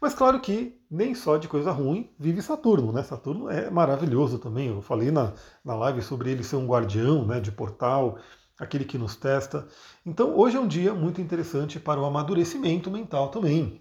Mas 0.00 0.14
claro 0.14 0.40
que 0.40 0.80
nem 0.90 1.14
só 1.14 1.36
de 1.36 1.48
coisa 1.48 1.70
ruim 1.70 2.10
vive 2.18 2.40
Saturno, 2.40 2.92
né? 2.92 3.02
Saturno 3.02 3.48
é 3.50 3.70
maravilhoso 3.70 4.38
também. 4.38 4.68
Eu 4.68 4.80
falei 4.80 5.10
na, 5.10 5.32
na 5.64 5.74
live 5.74 6.02
sobre 6.02 6.30
ele 6.30 6.42
ser 6.42 6.56
um 6.56 6.66
guardião 6.66 7.26
né, 7.26 7.40
de 7.40 7.52
portal, 7.52 8.18
aquele 8.58 8.84
que 8.84 8.98
nos 8.98 9.16
testa. 9.16 9.66
Então 10.04 10.36
hoje 10.36 10.56
é 10.56 10.60
um 10.60 10.68
dia 10.68 10.94
muito 10.94 11.20
interessante 11.20 11.78
para 11.78 12.00
o 12.00 12.04
amadurecimento 12.04 12.90
mental 12.90 13.28
também. 13.28 13.80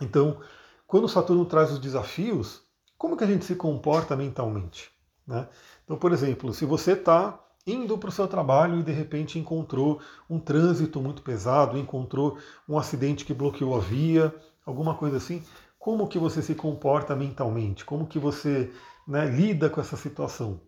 Então, 0.00 0.40
quando 0.86 1.08
Saturno 1.08 1.44
traz 1.44 1.70
os 1.70 1.78
desafios, 1.78 2.62
como 2.96 3.16
que 3.16 3.24
a 3.24 3.26
gente 3.26 3.44
se 3.44 3.54
comporta 3.54 4.16
mentalmente? 4.16 4.90
Né? 5.26 5.48
Então, 5.84 5.96
por 5.96 6.12
exemplo, 6.12 6.52
se 6.52 6.64
você 6.64 6.92
está 6.92 7.38
indo 7.66 7.96
para 7.98 8.08
o 8.08 8.12
seu 8.12 8.26
trabalho 8.26 8.80
e 8.80 8.82
de 8.82 8.92
repente 8.92 9.38
encontrou 9.38 10.00
um 10.28 10.38
trânsito 10.38 11.00
muito 11.00 11.22
pesado, 11.22 11.78
encontrou 11.78 12.38
um 12.68 12.78
acidente 12.78 13.24
que 13.24 13.34
bloqueou 13.34 13.76
a 13.76 13.80
via, 13.80 14.34
alguma 14.64 14.94
coisa 14.94 15.16
assim, 15.16 15.42
como 15.78 16.08
que 16.08 16.18
você 16.18 16.42
se 16.42 16.54
comporta 16.54 17.16
mentalmente? 17.16 17.84
Como 17.84 18.06
que 18.06 18.18
você 18.18 18.70
né, 19.06 19.26
lida 19.26 19.70
com 19.70 19.80
essa 19.80 19.96
situação? 19.96 20.60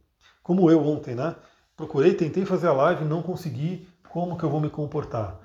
Como 0.42 0.70
eu 0.70 0.84
ontem, 0.84 1.14
né? 1.14 1.36
Procurei, 1.76 2.14
tentei 2.14 2.44
fazer 2.44 2.68
a 2.68 2.72
live, 2.72 3.04
não 3.04 3.22
consegui. 3.22 3.86
Como 4.08 4.36
que 4.36 4.44
eu 4.44 4.50
vou 4.50 4.60
me 4.60 4.70
comportar? 4.70 5.38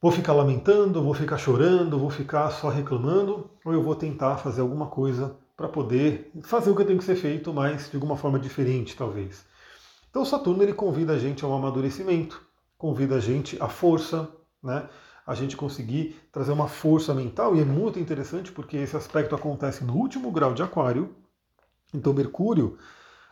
Vou 0.00 0.12
ficar 0.12 0.34
lamentando, 0.34 1.02
vou 1.02 1.14
ficar 1.14 1.38
chorando, 1.38 1.98
vou 1.98 2.10
ficar 2.10 2.50
só 2.50 2.68
reclamando, 2.68 3.50
ou 3.64 3.72
eu 3.72 3.82
vou 3.82 3.96
tentar 3.96 4.36
fazer 4.36 4.60
alguma 4.60 4.86
coisa 4.86 5.34
para 5.56 5.68
poder 5.68 6.30
fazer 6.42 6.70
o 6.70 6.76
que 6.76 6.84
tem 6.84 6.98
que 6.98 7.04
ser 7.04 7.16
feito, 7.16 7.52
mas 7.54 7.88
de 7.88 7.96
alguma 7.96 8.16
forma 8.16 8.38
diferente, 8.38 8.96
talvez. 8.96 9.46
Então 10.10 10.24
Saturno 10.24 10.62
ele 10.62 10.74
convida 10.74 11.14
a 11.14 11.18
gente 11.18 11.44
ao 11.44 11.54
amadurecimento, 11.54 12.42
convida 12.76 13.16
a 13.16 13.20
gente 13.20 13.56
à 13.62 13.68
força, 13.68 14.28
né? 14.62 14.88
A 15.26 15.34
gente 15.34 15.56
conseguir 15.56 16.16
trazer 16.30 16.52
uma 16.52 16.68
força 16.68 17.14
mental 17.14 17.56
e 17.56 17.60
é 17.60 17.64
muito 17.64 17.98
interessante 17.98 18.52
porque 18.52 18.76
esse 18.76 18.96
aspecto 18.96 19.34
acontece 19.34 19.84
no 19.84 19.94
último 19.94 20.30
grau 20.30 20.52
de 20.52 20.62
Aquário. 20.62 21.14
Então 21.92 22.12
Mercúrio 22.12 22.78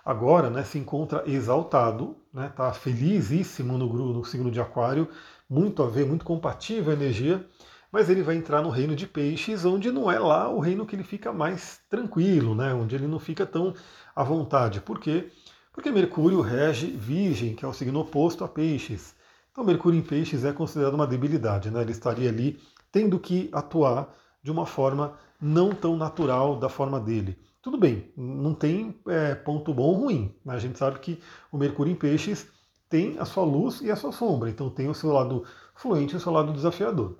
agora, 0.04 0.50
né, 0.50 0.64
se 0.64 0.78
encontra 0.78 1.22
exaltado, 1.26 2.16
né? 2.32 2.52
Tá 2.56 2.72
felizíssimo 2.72 3.78
no, 3.78 4.12
no 4.12 4.24
signo 4.24 4.50
de 4.50 4.60
Aquário, 4.60 5.08
muito 5.48 5.82
a 5.82 5.86
ver, 5.86 6.06
muito 6.06 6.24
compatível 6.24 6.90
a 6.90 6.94
energia 6.94 7.46
mas 7.92 8.08
ele 8.08 8.22
vai 8.22 8.36
entrar 8.36 8.62
no 8.62 8.70
reino 8.70 8.96
de 8.96 9.06
peixes, 9.06 9.66
onde 9.66 9.92
não 9.92 10.10
é 10.10 10.18
lá 10.18 10.48
o 10.48 10.58
reino 10.58 10.86
que 10.86 10.96
ele 10.96 11.04
fica 11.04 11.30
mais 11.30 11.78
tranquilo, 11.90 12.54
né? 12.54 12.72
onde 12.72 12.94
ele 12.94 13.06
não 13.06 13.18
fica 13.18 13.44
tão 13.44 13.74
à 14.16 14.24
vontade. 14.24 14.80
Por 14.80 14.98
quê? 14.98 15.30
Porque 15.70 15.90
Mercúrio 15.90 16.40
rege 16.40 16.86
Virgem, 16.86 17.54
que 17.54 17.66
é 17.66 17.68
o 17.68 17.72
signo 17.72 18.00
oposto 18.00 18.44
a 18.44 18.48
Peixes. 18.48 19.14
Então, 19.52 19.62
Mercúrio 19.62 19.98
em 19.98 20.02
Peixes 20.02 20.44
é 20.44 20.52
considerado 20.52 20.94
uma 20.94 21.06
debilidade, 21.06 21.70
né? 21.70 21.82
Ele 21.82 21.92
estaria 21.92 22.30
ali 22.30 22.58
tendo 22.90 23.18
que 23.18 23.50
atuar 23.52 24.12
de 24.42 24.50
uma 24.50 24.64
forma 24.64 25.14
não 25.40 25.70
tão 25.70 25.96
natural 25.96 26.58
da 26.58 26.70
forma 26.70 26.98
dele. 26.98 27.38
Tudo 27.60 27.76
bem, 27.76 28.10
não 28.16 28.54
tem 28.54 28.98
é, 29.06 29.34
ponto 29.34 29.72
bom 29.74 29.82
ou 29.82 29.94
ruim. 29.94 30.34
A 30.46 30.58
gente 30.58 30.78
sabe 30.78 30.98
que 30.98 31.20
o 31.50 31.58
Mercúrio 31.58 31.92
em 31.92 31.96
Peixes 31.96 32.48
tem 32.88 33.18
a 33.18 33.24
sua 33.24 33.44
luz 33.44 33.80
e 33.82 33.90
a 33.90 33.96
sua 33.96 34.10
sombra, 34.10 34.50
então 34.50 34.68
tem 34.68 34.88
o 34.88 34.94
seu 34.94 35.12
lado 35.12 35.44
fluente 35.74 36.14
e 36.14 36.16
o 36.16 36.20
seu 36.20 36.32
lado 36.32 36.52
desafiador. 36.52 37.18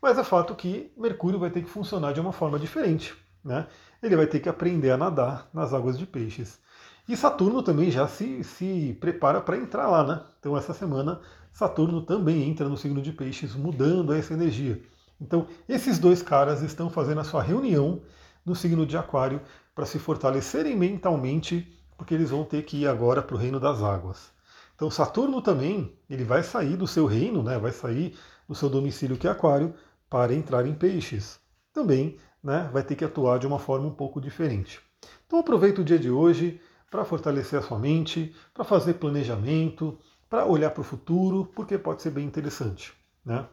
Mas 0.00 0.18
é 0.18 0.24
fato 0.24 0.54
que 0.54 0.92
Mercúrio 0.96 1.38
vai 1.38 1.50
ter 1.50 1.62
que 1.62 1.70
funcionar 1.70 2.12
de 2.12 2.20
uma 2.20 2.32
forma 2.32 2.58
diferente. 2.58 3.14
Né? 3.44 3.66
Ele 4.02 4.16
vai 4.16 4.26
ter 4.26 4.40
que 4.40 4.48
aprender 4.48 4.90
a 4.90 4.96
nadar 4.96 5.48
nas 5.52 5.74
águas 5.74 5.98
de 5.98 6.06
peixes. 6.06 6.60
E 7.08 7.16
Saturno 7.16 7.62
também 7.62 7.90
já 7.90 8.06
se, 8.06 8.44
se 8.44 8.96
prepara 9.00 9.40
para 9.40 9.56
entrar 9.56 9.88
lá, 9.88 10.06
né? 10.06 10.22
Então 10.38 10.56
essa 10.56 10.72
semana 10.72 11.20
Saturno 11.52 12.00
também 12.00 12.48
entra 12.48 12.68
no 12.68 12.76
signo 12.76 13.02
de 13.02 13.12
Peixes, 13.12 13.54
mudando 13.54 14.12
essa 14.12 14.32
energia. 14.32 14.82
Então 15.20 15.46
esses 15.68 15.98
dois 15.98 16.22
caras 16.22 16.62
estão 16.62 16.88
fazendo 16.88 17.20
a 17.20 17.24
sua 17.24 17.42
reunião 17.42 18.02
no 18.44 18.56
signo 18.56 18.84
de 18.86 18.96
Aquário 18.96 19.40
para 19.74 19.86
se 19.86 19.98
fortalecerem 19.98 20.76
mentalmente, 20.76 21.78
porque 21.96 22.14
eles 22.14 22.30
vão 22.30 22.44
ter 22.44 22.64
que 22.64 22.78
ir 22.78 22.88
agora 22.88 23.22
para 23.22 23.36
o 23.36 23.38
reino 23.38 23.60
das 23.60 23.82
águas. 23.82 24.32
Então 24.74 24.90
Saturno 24.90 25.40
também 25.40 25.96
ele 26.10 26.24
vai 26.24 26.42
sair 26.42 26.76
do 26.76 26.86
seu 26.86 27.06
reino, 27.06 27.42
né? 27.42 27.58
Vai 27.58 27.70
sair 27.70 28.16
do 28.48 28.54
seu 28.54 28.68
domicílio 28.68 29.16
que 29.16 29.28
é 29.28 29.30
Aquário 29.30 29.74
para 30.10 30.34
entrar 30.34 30.66
em 30.66 30.74
Peixes. 30.74 31.38
Também, 31.72 32.16
né? 32.42 32.68
Vai 32.72 32.82
ter 32.82 32.96
que 32.96 33.04
atuar 33.04 33.38
de 33.38 33.46
uma 33.46 33.58
forma 33.58 33.86
um 33.86 33.94
pouco 33.94 34.20
diferente. 34.20 34.80
Então 35.26 35.38
aproveita 35.38 35.80
o 35.80 35.84
dia 35.84 35.98
de 35.98 36.10
hoje 36.10 36.60
para 36.90 37.04
fortalecer 37.04 37.58
a 37.58 37.62
sua 37.62 37.78
mente, 37.78 38.34
para 38.52 38.64
fazer 38.64 38.94
planejamento, 38.94 39.98
para 40.32 40.46
olhar 40.46 40.70
para 40.70 40.80
o 40.80 40.84
futuro, 40.84 41.46
porque 41.54 41.76
pode 41.76 42.00
ser 42.00 42.08
bem 42.08 42.24
interessante. 42.24 42.94
Né? 43.22 43.44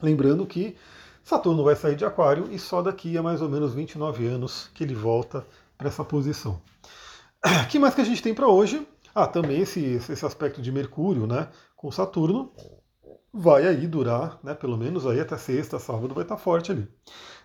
Lembrando 0.00 0.46
que 0.46 0.74
Saturno 1.22 1.62
vai 1.62 1.76
sair 1.76 1.96
de 1.96 2.04
Aquário 2.06 2.48
e 2.50 2.58
só 2.58 2.80
daqui 2.80 3.18
a 3.18 3.22
mais 3.22 3.42
ou 3.42 3.48
menos 3.50 3.74
29 3.74 4.26
anos 4.26 4.70
que 4.72 4.82
ele 4.82 4.94
volta 4.94 5.46
para 5.76 5.88
essa 5.88 6.02
posição. 6.02 6.62
O 7.44 7.68
que 7.68 7.78
mais 7.78 7.94
que 7.94 8.00
a 8.00 8.04
gente 8.04 8.22
tem 8.22 8.32
para 8.32 8.48
hoje? 8.48 8.88
Ah, 9.14 9.26
também 9.26 9.60
esse, 9.60 9.84
esse 9.84 10.24
aspecto 10.24 10.62
de 10.62 10.72
Mercúrio 10.72 11.26
né, 11.26 11.48
com 11.76 11.92
Saturno 11.92 12.54
vai 13.30 13.66
aí 13.66 13.86
durar, 13.86 14.38
né, 14.42 14.54
pelo 14.54 14.78
menos 14.78 15.06
aí 15.06 15.20
até 15.20 15.36
sexta, 15.36 15.78
sábado 15.78 16.14
vai 16.14 16.24
estar 16.24 16.38
forte 16.38 16.72
ali. 16.72 16.88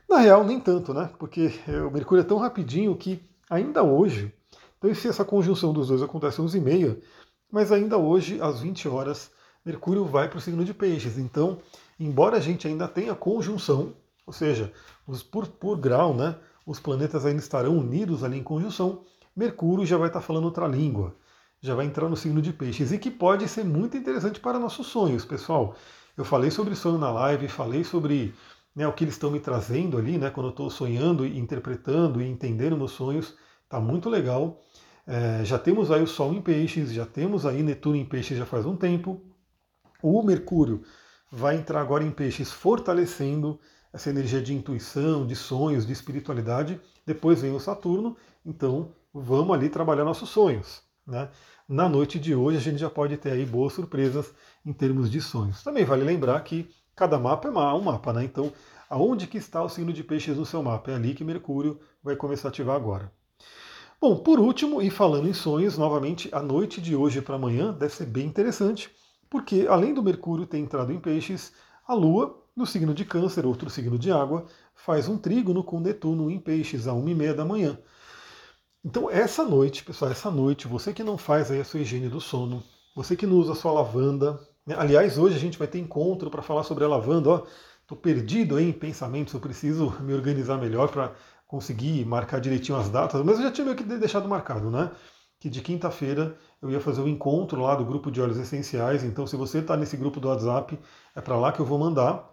Na 0.10 0.20
real, 0.20 0.42
nem 0.46 0.58
tanto, 0.58 0.94
né? 0.94 1.10
Porque 1.20 1.52
o 1.86 1.92
Mercúrio 1.92 2.22
é 2.22 2.26
tão 2.26 2.38
rapidinho 2.38 2.96
que 2.96 3.22
ainda 3.50 3.84
hoje 3.84 4.34
então, 4.84 4.94
se 4.94 5.08
essa 5.08 5.24
conjunção 5.24 5.72
dos 5.72 5.88
dois 5.88 6.02
acontece 6.02 6.42
às 6.42 6.48
11h30, 6.54 6.98
mas 7.54 7.72
ainda 7.72 8.00
hoje, 8.00 8.42
às 8.42 8.62
20 8.62 8.88
horas, 8.88 9.30
Mercúrio 9.64 10.06
vai 10.06 10.28
para 10.28 10.40
o 10.40 10.42
signo 10.42 10.66
de 10.66 10.74
Peixes. 10.74 11.20
Então, 11.20 11.60
embora 12.00 12.38
a 12.38 12.40
gente 12.40 12.68
ainda 12.68 12.88
tenha 12.88 13.14
conjunção, 13.14 13.94
ou 14.26 14.34
seja, 14.34 14.74
os, 15.06 15.22
por, 15.22 15.46
por 15.46 15.78
grau, 15.78 16.16
né, 16.16 16.36
os 16.66 16.80
planetas 16.80 17.28
ainda 17.28 17.40
estarão 17.40 17.78
unidos 17.78 18.24
ali 18.24 18.40
em 18.40 18.44
conjunção, 18.44 19.04
Mercúrio 19.36 19.86
já 19.86 19.98
vai 19.98 20.08
estar 20.08 20.20
falando 20.20 20.46
outra 20.46 20.68
língua, 20.68 21.16
já 21.62 21.76
vai 21.76 21.86
entrar 21.86 22.10
no 22.10 22.18
signo 22.18 22.42
de 22.42 22.52
Peixes, 22.52 22.92
e 22.92 22.98
que 22.98 23.12
pode 23.12 23.48
ser 23.48 23.64
muito 23.64 23.96
interessante 23.96 24.40
para 24.40 24.58
nossos 24.58 24.88
sonhos, 24.88 25.24
pessoal. 25.24 25.76
Eu 26.18 26.26
falei 26.26 26.50
sobre 26.50 26.76
sonho 26.76 26.98
na 26.98 27.12
live, 27.12 27.48
falei 27.48 27.84
sobre 27.84 28.34
né, 28.76 28.88
o 28.88 28.94
que 28.94 29.04
eles 29.04 29.14
estão 29.14 29.30
me 29.30 29.40
trazendo 29.40 29.96
ali, 29.96 30.18
né, 30.18 30.32
quando 30.32 30.48
eu 30.48 30.52
estou 30.52 30.72
sonhando, 30.72 31.24
interpretando 31.24 32.20
e 32.20 32.28
entendendo 32.28 32.76
meus 32.76 32.94
sonhos. 32.94 33.36
Está 33.64 33.80
muito 33.80 34.10
legal. 34.10 34.60
É, 35.06 35.44
já 35.44 35.60
temos 35.60 35.92
aí 35.92 36.02
o 36.02 36.08
Sol 36.08 36.34
em 36.34 36.42
peixes, 36.42 36.94
já 36.94 37.06
temos 37.06 37.46
aí 37.46 37.62
Netuno 37.62 37.96
em 37.96 38.06
peixes 38.06 38.38
já 38.38 38.46
faz 38.46 38.66
um 38.66 38.76
tempo. 38.76 39.22
O 40.02 40.24
Mercúrio 40.24 40.84
vai 41.32 41.58
entrar 41.58 41.82
agora 41.82 42.04
em 42.04 42.12
peixes, 42.12 42.52
fortalecendo 42.52 43.60
essa 43.92 44.10
energia 44.10 44.42
de 44.42 44.54
intuição, 44.54 45.26
de 45.28 45.36
sonhos, 45.36 45.86
de 45.86 45.94
espiritualidade. 45.94 46.80
Depois 47.06 47.42
vem 47.42 47.54
o 47.54 47.60
Saturno, 47.60 48.16
então 48.46 48.96
vamos 49.14 49.56
ali 49.56 49.70
trabalhar 49.70 50.06
nossos 50.06 50.30
sonhos. 50.30 50.82
Né? 51.06 51.30
Na 51.68 51.90
noite 51.90 52.20
de 52.20 52.34
hoje 52.34 52.58
a 52.58 52.62
gente 52.62 52.78
já 52.78 52.90
pode 52.90 53.18
ter 53.18 53.32
aí 53.32 53.46
boas 53.46 53.74
surpresas 53.74 54.34
em 54.66 54.72
termos 54.72 55.12
de 55.12 55.20
sonhos. 55.22 55.64
Também 55.64 55.84
vale 55.84 56.04
lembrar 56.04 56.40
que 56.42 56.70
cada 56.96 57.20
mapa 57.20 57.50
é 57.50 57.52
um 57.52 57.82
mapa, 57.82 58.14
né? 58.14 58.24
Então, 58.24 58.52
aonde 58.90 59.28
que 59.28 59.38
está 59.38 59.62
o 59.62 59.70
signo 59.70 59.92
de 59.92 60.04
peixes 60.04 60.38
no 60.38 60.46
seu 60.46 60.64
mapa? 60.64 60.92
É 60.92 60.96
ali 60.96 61.14
que 61.14 61.24
Mercúrio 61.24 61.80
vai 62.02 62.16
começar 62.16 62.48
a 62.48 62.52
ativar 62.52 62.76
agora. 62.76 63.12
Bom, 64.04 64.18
por 64.18 64.38
último, 64.38 64.82
e 64.82 64.90
falando 64.90 65.30
em 65.30 65.34
sonhos, 65.34 65.78
novamente, 65.78 66.28
a 66.34 66.42
noite 66.42 66.82
de 66.82 66.94
hoje 66.94 67.22
para 67.22 67.36
amanhã 67.36 67.72
deve 67.72 67.94
ser 67.94 68.06
bem 68.06 68.28
interessante, 68.28 68.92
porque 69.30 69.66
além 69.70 69.94
do 69.94 70.04
Mercúrio 70.04 70.46
ter 70.46 70.58
entrado 70.58 70.92
em 70.92 71.00
peixes, 71.00 71.54
a 71.88 71.94
Lua, 71.94 72.38
no 72.54 72.66
signo 72.66 72.94
de 72.94 73.06
Câncer, 73.06 73.46
outro 73.46 73.70
signo 73.70 73.98
de 73.98 74.12
água, 74.12 74.46
faz 74.76 75.08
um 75.08 75.18
trígono 75.18 75.64
com 75.64 75.80
Netuno 75.80 76.30
em 76.30 76.38
peixes, 76.38 76.86
a 76.86 76.92
1h30 76.92 77.34
da 77.34 77.46
manhã. 77.46 77.80
Então, 78.84 79.10
essa 79.10 79.46
noite, 79.46 79.86
pessoal, 79.86 80.12
essa 80.12 80.30
noite, 80.30 80.68
você 80.68 80.92
que 80.92 81.02
não 81.02 81.18
faz 81.18 81.50
aí 81.50 81.62
a 81.62 81.64
sua 81.64 81.80
higiene 81.80 82.10
do 82.10 82.20
sono, 82.20 82.62
você 82.94 83.16
que 83.16 83.26
não 83.26 83.38
usa 83.38 83.54
a 83.54 83.56
sua 83.56 83.72
lavanda, 83.72 84.38
né? 84.68 84.76
aliás, 84.78 85.18
hoje 85.18 85.38
a 85.38 85.40
gente 85.40 85.58
vai 85.58 85.70
ter 85.70 85.80
encontro 85.80 86.30
para 86.30 86.42
falar 86.42 86.64
sobre 86.64 86.84
a 86.84 86.90
lavanda, 86.90 87.30
ó, 87.30 87.44
estou 87.82 87.98
perdido 87.98 88.58
aí 88.58 88.68
em 88.68 88.74
pensamentos, 88.74 89.34
eu 89.34 89.40
preciso 89.40 89.96
me 90.04 90.14
organizar 90.14 90.58
melhor 90.58 90.90
para 90.90 91.16
conseguir 91.54 92.04
marcar 92.04 92.42
direitinho 92.42 92.80
as 92.80 92.90
datas, 92.90 93.24
mas 93.24 93.38
eu 93.38 93.44
já 93.44 93.52
tinha 93.52 93.64
meio 93.64 93.78
que 93.78 93.84
deixado 93.84 94.28
marcado, 94.28 94.72
né? 94.72 94.90
Que 95.40 95.48
de 95.48 95.62
quinta-feira 95.62 96.36
eu 96.60 96.72
ia 96.72 96.80
fazer 96.80 97.02
o 97.02 97.04
um 97.04 97.08
encontro 97.08 97.62
lá 97.62 97.76
do 97.76 97.86
grupo 97.86 98.10
de 98.10 98.20
óleos 98.20 98.40
essenciais. 98.40 99.04
Então, 99.04 99.28
se 99.28 99.36
você 99.36 99.60
está 99.60 99.78
nesse 99.78 99.96
grupo 99.96 100.20
do 100.20 100.30
WhatsApp, 100.30 100.80
é 101.16 101.22
para 101.22 101.38
lá 101.38 101.52
que 101.52 101.60
eu 101.60 101.66
vou 101.66 101.78
mandar 101.78 102.28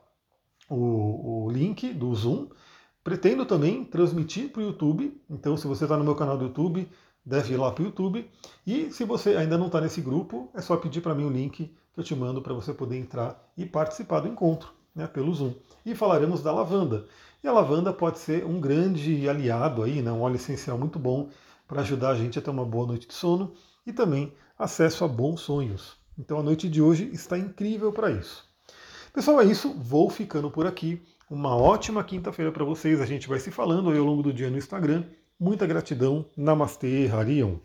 o, 0.70 1.44
o 1.44 1.50
link 1.50 1.92
do 1.92 2.14
Zoom. 2.14 2.48
Pretendo 3.04 3.44
também 3.44 3.84
transmitir 3.84 4.50
para 4.50 4.62
o 4.62 4.64
YouTube. 4.64 5.20
Então, 5.28 5.54
se 5.54 5.66
você 5.66 5.84
está 5.84 5.98
no 5.98 6.04
meu 6.04 6.14
canal 6.14 6.38
do 6.38 6.44
YouTube, 6.44 6.88
deve 7.22 7.52
ir 7.52 7.58
lá 7.58 7.70
para 7.70 7.82
o 7.82 7.86
YouTube. 7.88 8.26
E 8.66 8.90
se 8.90 9.04
você 9.04 9.36
ainda 9.36 9.58
não 9.58 9.66
está 9.66 9.82
nesse 9.82 10.00
grupo, 10.00 10.50
é 10.54 10.62
só 10.62 10.78
pedir 10.78 11.02
para 11.02 11.14
mim 11.14 11.24
o 11.24 11.30
link 11.30 11.76
que 11.92 12.00
eu 12.00 12.04
te 12.04 12.14
mando 12.14 12.40
para 12.40 12.54
você 12.54 12.72
poder 12.72 12.96
entrar 12.96 13.38
e 13.54 13.66
participar 13.66 14.20
do 14.20 14.28
encontro 14.28 14.79
né, 14.94 15.06
pelo 15.06 15.34
Zoom. 15.34 15.54
E 15.84 15.94
falaremos 15.94 16.42
da 16.42 16.52
lavanda. 16.52 17.06
E 17.42 17.48
a 17.48 17.52
lavanda 17.52 17.92
pode 17.92 18.18
ser 18.18 18.44
um 18.44 18.60
grande 18.60 19.28
aliado 19.28 19.82
aí, 19.82 20.02
né, 20.02 20.12
um 20.12 20.22
óleo 20.22 20.36
essencial 20.36 20.76
muito 20.76 20.98
bom 20.98 21.28
para 21.66 21.80
ajudar 21.80 22.10
a 22.10 22.14
gente 22.14 22.38
a 22.38 22.42
ter 22.42 22.50
uma 22.50 22.64
boa 22.64 22.86
noite 22.86 23.06
de 23.06 23.14
sono 23.14 23.52
e 23.86 23.92
também 23.92 24.32
acesso 24.58 25.04
a 25.04 25.08
bons 25.08 25.40
sonhos. 25.40 25.96
Então 26.18 26.38
a 26.38 26.42
noite 26.42 26.68
de 26.68 26.82
hoje 26.82 27.08
está 27.12 27.38
incrível 27.38 27.92
para 27.92 28.10
isso. 28.10 28.44
Pessoal, 29.12 29.40
é 29.40 29.44
isso. 29.44 29.72
Vou 29.74 30.10
ficando 30.10 30.50
por 30.50 30.66
aqui. 30.66 31.02
Uma 31.30 31.56
ótima 31.56 32.04
quinta-feira 32.04 32.52
para 32.52 32.64
vocês. 32.64 33.00
A 33.00 33.06
gente 33.06 33.28
vai 33.28 33.38
se 33.38 33.50
falando 33.50 33.90
aí 33.90 33.98
ao 33.98 34.04
longo 34.04 34.22
do 34.22 34.32
dia 34.32 34.50
no 34.50 34.58
Instagram. 34.58 35.04
Muita 35.38 35.66
gratidão. 35.66 36.26
Namastê, 36.36 37.08
Harion. 37.08 37.56